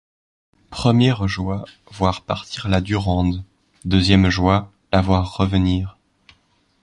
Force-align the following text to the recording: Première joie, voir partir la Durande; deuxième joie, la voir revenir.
Première 0.71 1.27
joie, 1.27 1.63
voir 1.91 2.23
partir 2.23 2.67
la 2.67 2.81
Durande; 2.81 3.43
deuxième 3.85 4.31
joie, 4.31 4.71
la 4.91 4.99
voir 4.99 5.37
revenir. 5.37 5.95